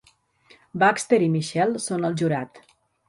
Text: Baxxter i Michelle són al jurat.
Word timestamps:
Baxxter 0.83 1.19
i 1.25 1.29
Michelle 1.35 1.83
són 1.85 2.09
al 2.11 2.17
jurat. 2.23 2.63